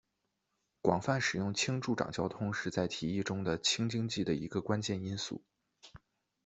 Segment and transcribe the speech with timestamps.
[0.81, 5.43] 广泛使用氢助长交通是在提议中的氢经济的一个关键因素。